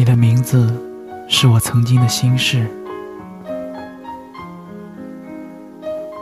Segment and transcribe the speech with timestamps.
[0.00, 0.74] 你的名字
[1.28, 2.66] 是我曾经的心事。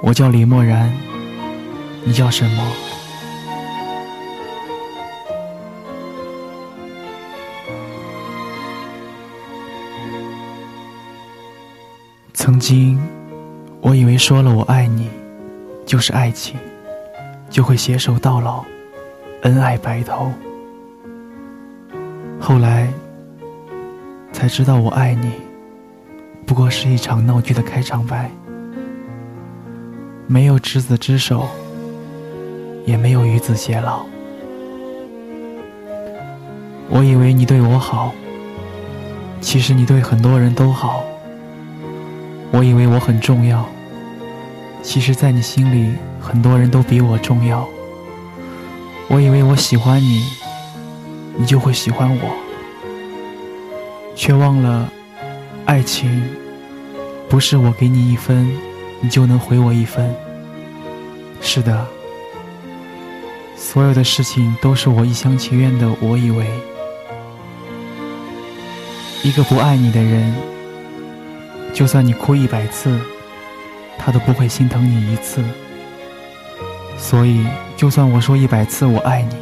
[0.02, 0.92] 我叫李默然，
[2.04, 2.72] 你叫什么？
[12.34, 13.00] 曾经，
[13.80, 15.08] 我以为说了我爱你，
[15.86, 16.56] 就是爱情，
[17.48, 18.64] 就会携手到老，
[19.42, 20.33] 恩爱白头。
[22.41, 22.92] 后来
[24.38, 25.33] 才知道，我爱你
[26.47, 28.30] 不过是一场闹剧的开场白，
[30.28, 31.48] 没有执子之手，
[32.87, 34.06] 也没有与子偕老。
[36.88, 38.12] 我以为你对我好，
[39.41, 41.03] 其实你对很多人都好。
[42.53, 43.69] 我以为我很重要，
[44.84, 47.69] 其实，在你心里，很多人都比我重要。
[49.09, 50.22] 我以为我喜欢你，
[51.36, 52.47] 你就会喜欢我，
[54.19, 54.91] 却忘了，
[55.64, 56.28] 爱情
[57.28, 58.50] 不是我给你一分，
[59.00, 60.12] 你就能回我一分。
[61.41, 61.86] 是的，
[63.56, 65.88] 所有的事情都是我一厢情愿的。
[66.00, 66.44] 我以为，
[69.22, 70.34] 一个不爱你的人。
[71.72, 72.98] 就算你哭一百次，
[73.97, 75.44] 他都不会心疼你一次。
[76.97, 79.36] 所以，就算我说一百次我爱你，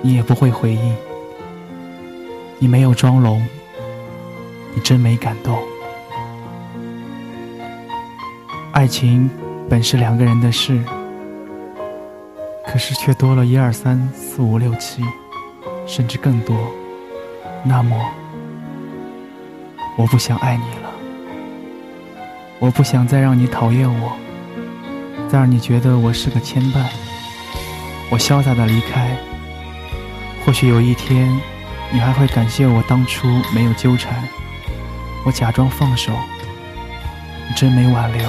[0.00, 0.96] 你也不会回应。
[2.60, 3.44] 你没有装聋，
[4.74, 5.62] 你真没感动。
[8.72, 9.28] 爱情
[9.68, 10.82] 本是两个人的事，
[12.66, 15.04] 可是却多了一二三四五六七，
[15.86, 16.56] 甚至更多。
[17.64, 17.96] 那么，
[19.96, 20.90] 我不想爱你了。
[22.58, 24.16] 我不想再让你讨厌我，
[25.28, 26.82] 再让你觉得我是个牵绊。
[28.10, 29.16] 我潇洒的离开，
[30.44, 31.28] 或许有一天，
[31.92, 34.22] 你还会感谢我当初没有纠缠。
[35.24, 36.12] 我假装放手，
[37.48, 38.28] 你真没挽留，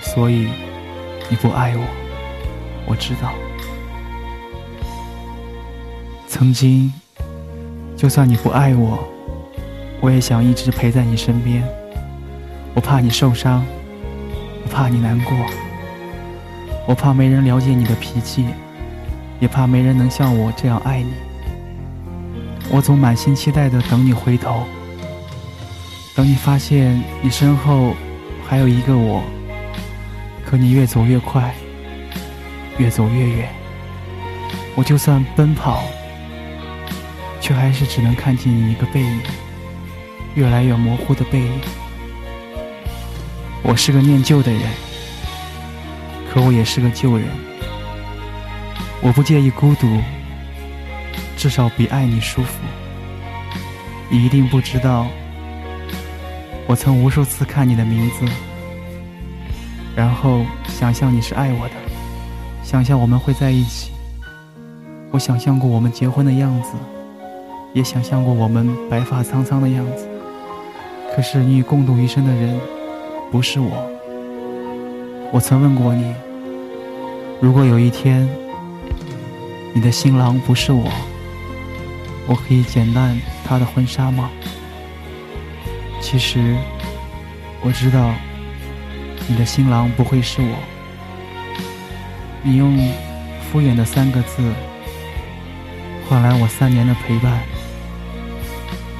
[0.00, 0.48] 所以
[1.28, 1.84] 你不爱我。
[2.86, 3.32] 我知道，
[6.28, 6.92] 曾经，
[7.96, 9.08] 就算你不爱我，
[10.00, 11.62] 我也想一直陪在你身边。
[12.74, 13.64] 我怕你受伤，
[14.64, 15.36] 我怕你难过，
[16.86, 18.46] 我怕没人了解你的脾气，
[19.40, 21.12] 也怕没人能像我这样爱你。
[22.70, 24.64] 我总满心期待的等你回头，
[26.16, 27.94] 等你发现你身后
[28.48, 29.22] 还有一个我，
[30.46, 31.54] 可你越走越快，
[32.78, 33.50] 越走越远。
[34.74, 35.84] 我就算奔跑，
[37.38, 39.20] 却还是只能看见你一个背影，
[40.34, 41.60] 越来越模糊的背影。
[43.62, 44.62] 我是个念旧的人，
[46.32, 47.28] 可我也是个旧人。
[49.02, 50.00] 我不介意孤独，
[51.36, 52.54] 至少比爱你舒服。
[54.08, 55.06] 你一定不知道，
[56.66, 58.24] 我曾无数次看你的名字，
[59.94, 61.74] 然后想象你是爱我的，
[62.62, 63.92] 想象我们会在一起。
[65.10, 66.72] 我想象过我们结婚的样子，
[67.72, 70.08] 也想象过我们白发苍苍的样子。
[71.14, 72.58] 可是你与共度余生的人。
[73.28, 73.90] 不是我，
[75.32, 76.14] 我曾问过你，
[77.40, 78.26] 如果有一天
[79.74, 80.88] 你的新郎不是我，
[82.28, 84.30] 我可以剪烂他的婚纱吗？
[86.00, 86.56] 其实
[87.62, 88.14] 我知道
[89.28, 90.56] 你的新郎不会是我。
[92.42, 92.78] 你用
[93.42, 94.52] 敷衍的三个字
[96.08, 97.40] 换来我三年的陪伴，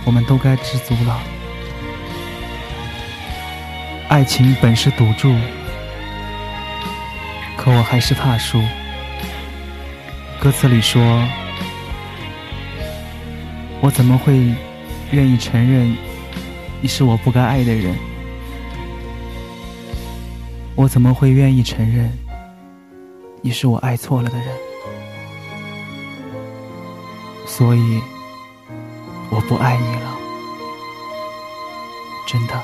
[0.05, 1.21] 我们都该知足了。
[4.09, 5.33] 爱情本是赌注，
[7.57, 8.61] 可我还是怕输。
[10.41, 11.01] 歌词里说
[13.81, 14.53] ：“我怎么会
[15.13, 15.97] 愿意承认
[16.81, 17.97] 你是我不该爱的人？
[20.75, 22.13] 我怎么会愿意承认
[23.41, 24.47] 你是我爱错了的人？
[27.47, 28.01] 所以
[29.31, 30.19] 我不爱你了，
[32.27, 32.63] 真的。”